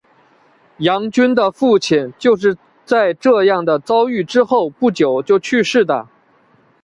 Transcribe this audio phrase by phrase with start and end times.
[0.79, 6.07] 杨君的父亲就是在这样的遭遇之后不久就去世的。